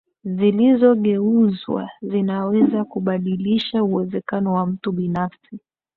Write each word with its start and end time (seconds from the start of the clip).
zilizogeuzwa 0.23 1.87
zinaweza 2.01 2.85
kubadilisha 2.85 3.83
uwezekano 3.83 4.53
wa 4.53 4.65
mtu 4.65 4.91
binafsi 4.91 5.59